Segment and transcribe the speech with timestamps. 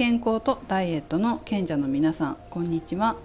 [0.00, 3.16] 健康とダイエットの賢者の皆さんこんにちは。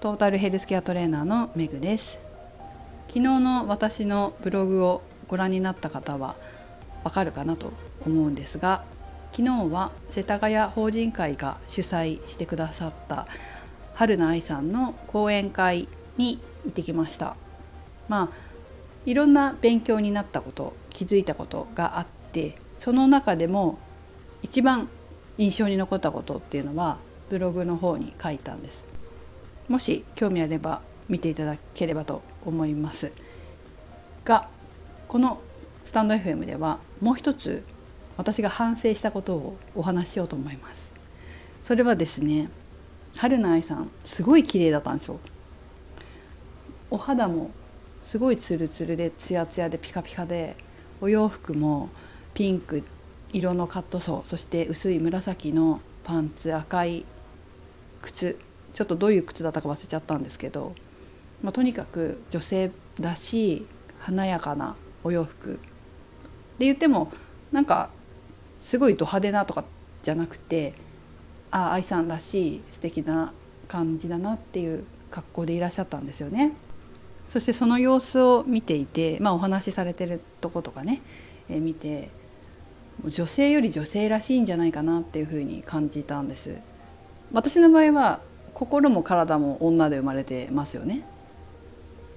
[0.00, 2.18] トータルヘルスケアトレーナーのメグです。
[3.06, 6.34] 昨日の私のブログをご覧になった方は
[7.04, 7.72] わかるかなと
[8.04, 8.82] 思うんですが
[9.30, 13.28] 昨日は世田谷法人会が主催してくださった
[13.94, 17.36] 春菜愛さんの講演会に行ってきました。
[18.08, 18.28] まあ
[19.04, 23.78] いろんな勉強になったこと気づいたことがあってその中でも
[24.42, 24.88] 一番
[25.38, 28.86] 印象に残ったことっていうのはブログの方に書いたんです。
[29.68, 33.12] もし興味あれば見ていただければと思います。
[34.24, 34.48] が
[35.08, 35.40] この
[35.84, 37.64] スタンド FM ではもう一つ
[38.16, 40.90] 私が反省したことをお話ししようと思います。
[41.64, 42.48] それはですね
[43.16, 45.18] 春菜愛さんすごい綺麗だったんですよ。
[46.90, 47.50] お肌も
[48.02, 50.56] すごいツルツルでツヤツヤでピカピカで
[51.00, 51.88] お洋服も
[52.34, 52.84] ピンク
[53.36, 57.04] 色のカットソーそして薄い紫のパンツ赤い
[58.00, 58.38] 靴
[58.72, 60.74] ちょっとどういう靴だったか忘れちゃったんですけど、
[61.42, 63.66] まあ、とにかく女性らしい
[63.98, 65.58] 華やかなお洋服
[66.58, 67.12] で言っても
[67.52, 67.90] なんか
[68.60, 69.64] すごいド派手なとか
[70.02, 70.72] じゃなくて
[71.50, 73.32] ああ愛さんらしい素敵な
[73.68, 76.52] 感じだなっていう格好でいらっしゃったんですよね。
[77.28, 81.02] そしてその様子を見ていて、まあ、お話しされてるとことかね、
[81.48, 82.10] えー、見て
[83.04, 86.60] 女性より女性らしいんじゃないかなっていうふうに感じたんです。
[87.32, 88.20] 私の場合は
[88.54, 91.04] 心も体も女で生まれてますよね。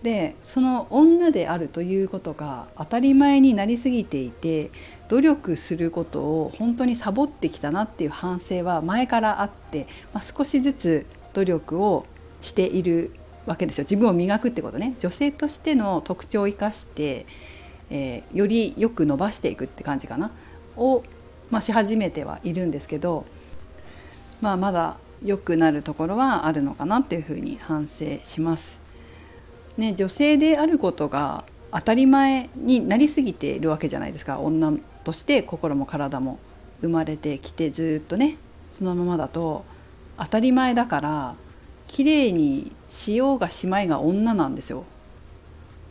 [0.03, 4.71] でその女であるということが当たり前になりすぎていて
[5.09, 12.05] 努力することを本当にサボってきたなっていう反省は前からあって、まあ、少しずつ努力を
[12.39, 13.11] している
[13.45, 13.83] わけですよ。
[13.83, 14.95] 自分を磨くってことね。
[14.99, 17.25] 女性としての特徴を生かして、
[17.89, 20.31] えー、よりよく伸ばしていくって感じかな。
[20.79, 21.03] を、
[21.51, 23.25] まあ、し始めてはいるんですけど、
[24.41, 28.81] まあ、まだ良くなるところはあるのかなっていうふうに反省します。
[29.77, 34.73] ね、女性であることが当たり前になりすぎているわけじゃないですか女
[35.03, 36.39] として心も体も
[36.81, 38.37] 生まれてきてずっとね
[38.71, 39.63] そのままだと
[40.17, 41.35] 当たり前だから
[41.87, 44.85] 綺麗にしようがしまいが女なんですよ。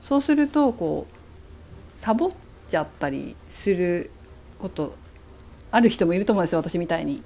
[0.00, 2.30] そうするとこうサボっ
[2.68, 4.10] ちゃったりする
[4.58, 4.94] こと
[5.70, 7.22] ある人もいると思うんですよ私みたいに。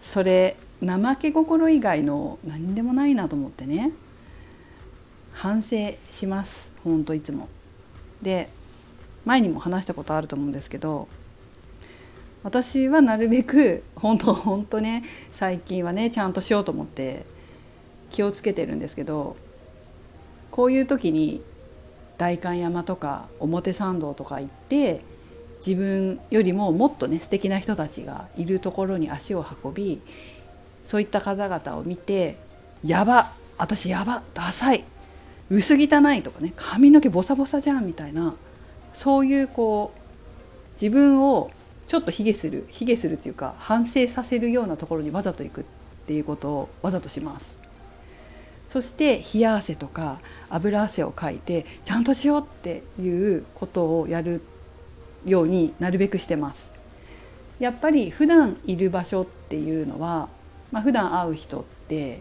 [0.00, 3.92] それ怠け心以外の何でもないなと思ってね
[5.32, 5.76] 反省
[6.10, 7.48] しますほんといつも。
[8.22, 8.48] で
[9.24, 11.08] 前にも話したことあると思うんですけど
[12.42, 17.26] 私はなるべく本当本当ね最近はねちゃんとしようと思って
[18.10, 19.36] 気をつけてるんですけど
[20.50, 21.42] こういう時に
[22.16, 25.02] 代官山とか表参道とか行って
[25.64, 30.00] 自分よりももっとね素敵な人たちがいるところに足を運び
[30.84, 32.36] そういった方々を見て
[32.84, 34.84] 「やば私やばダサい
[35.50, 38.34] 薄汚い」とかね「髪の毛ボサボサじゃん」みたいな
[38.94, 41.50] そういうこう自分を
[41.86, 45.64] ちょっと卑下する卑下するっていうか反省させるようなところにわざと行くっ
[46.06, 47.58] ていうことをわざとします。
[48.68, 54.40] そして冷や汗とか油汗をかいてちゃんとしようっていうことをやる
[55.24, 56.72] ようになるべくしてます。
[57.58, 60.28] やっぱり普段いる場所っていうのは、
[60.72, 62.20] まあ、普段会う人って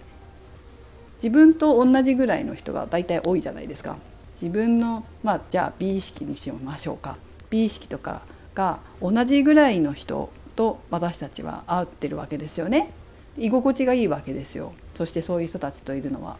[1.17, 3.97] 自分と同じぐらいの人が大体多いじゃないですか。
[4.33, 7.17] 自分のまあじゃあ美意識にしましょうか。
[7.49, 8.21] 美意識とか
[8.55, 12.91] が同じぐらいの人と私たちは会ってるわけですよね。
[13.37, 14.73] 居心地がいいわけですよ。
[14.95, 16.37] そしてそういう人たちといるのは。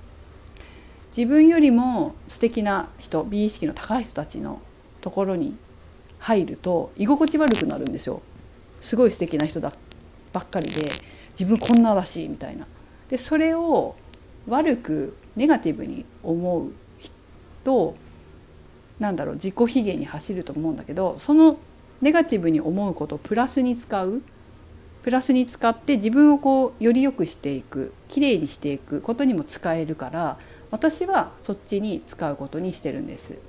[1.15, 4.61] 自分よりも素敵な人美意識の高い人たちの
[5.01, 5.57] ところに
[6.19, 8.21] 入ると居心地悪くなるんですよ。
[8.81, 9.71] すごい素敵な人だ
[10.31, 10.89] ばっかりで。
[11.39, 12.67] 自分こんならしいみたいな。
[13.09, 13.95] でそれを
[14.47, 17.95] 悪くネガティブに思う人
[18.99, 21.57] なんだろう自己卑下に走ると思うんだけどその
[22.01, 24.21] ネガティブに思うことをプラスに使う。
[25.01, 30.37] プラスに使って自分をこうより良くしていくきれいにしていくことにも使えるから
[30.71, 33.39] 私はそっちに使うことにしてるんです。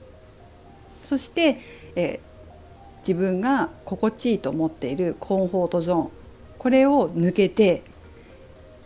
[1.02, 1.58] そして、
[1.96, 2.20] え
[3.00, 6.10] 自分が心地いいと思っているコンフォートゾーン。
[6.58, 7.82] これを抜けて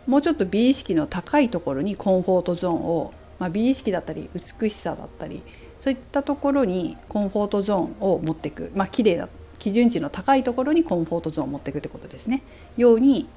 [0.07, 5.41] もうちょっと美意識の高いところにコンフォートゾーンを、まあ、美意識だったり美しさだったり
[5.79, 9.27] そういったところにコンフォートゾーンを持っていくまあ綺麗な
[9.59, 12.43] 基準値の高いところにコンフォートゾーンを持っていくってことですね。
[12.77, 13.27] ように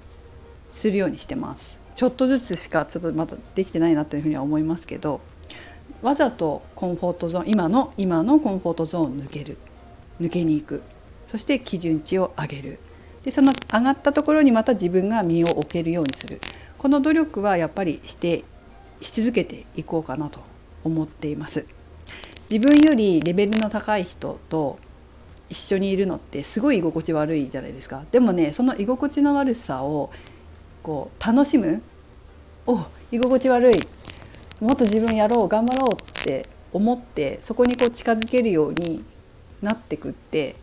[0.72, 1.78] するようにしてます。
[1.94, 5.20] ちょっとずつしかちょっとまだできてないなというふうには思いますけど
[6.00, 9.58] わざとコンフォートゾーン今の今のコンフォートゾーンを抜ける。
[10.20, 10.82] 抜けに行く。
[11.26, 12.78] そして基準値を上げる。
[13.24, 16.40] でその上がったところにまた自分が身を置けるようにする。
[16.78, 18.44] この努力はやっぱりして
[19.00, 20.40] し続けていこうかなと
[20.84, 21.66] 思っています。
[22.50, 24.78] 自分よりレベルの高い人と
[25.50, 28.04] 一緒にいるのってすごい居心地悪いじゃないですか。
[28.10, 30.10] でもねその居心地の悪さを
[30.82, 31.82] こう楽しむ
[32.66, 33.74] お居心地悪い。
[34.60, 39.04] もっと自分やろう頑張ろうって思ってそこにこう近づけるように
[39.62, 40.56] なってくって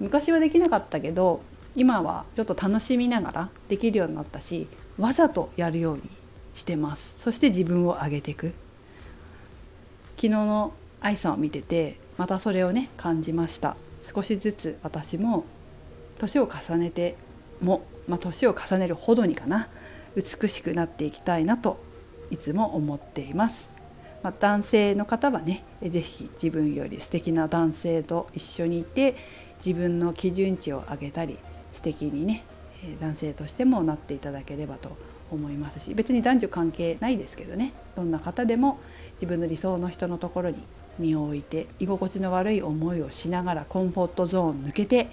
[0.00, 1.42] 昔はできなかったけど
[1.74, 4.66] 今はちょっと楽しみながらできるようになったし
[4.98, 6.02] わざとやるように
[6.54, 7.16] してます。
[7.18, 8.52] そして自分を上げていく。
[10.16, 13.76] 昨日の愛さんを見ててまたそれをね感じました。
[14.04, 15.44] 少しずつ私も
[16.18, 17.16] 年を重ねて
[17.60, 19.68] も、まあ、年を重ねるほどにかな
[20.14, 21.78] 美しくなっていきたいなと
[22.30, 23.70] いつも思っています、
[24.22, 29.16] まあ、男性の方はね是非自分より素敵な男性と一緒にいて
[29.64, 31.38] 自分の基準値を上げたり
[31.72, 32.44] 素敵にね
[33.00, 34.96] 男性としてもなっていただければと
[35.30, 38.80] 思いますし別に男女関係ないですけどねどんな方でも
[39.14, 40.58] 自分の理想の人のところに
[40.98, 45.08] 身を置いて居心地の悪い思いをしながらコンフォートゾーン抜けて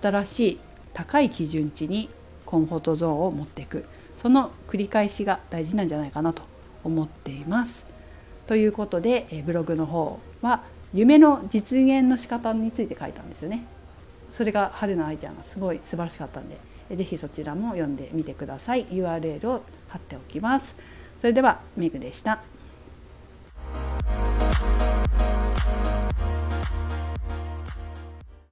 [0.00, 0.60] 新しい
[0.92, 2.10] 高い基準値に
[2.44, 3.86] コンフォートゾーンを持っていく
[4.18, 6.42] その繰り返しが大事なんじゃないかなと
[6.84, 7.91] 思っています。
[8.52, 10.60] ということでブログの方は
[10.92, 13.64] 夢の実現の仕方について書いたんですよね。
[14.30, 16.58] それが春菜愛ちゃんがすごい素晴らしかったんで
[16.94, 18.84] 是非そちらも読んでみてください。
[18.88, 20.76] URL を貼っておきます。
[21.18, 22.42] それではメグでした。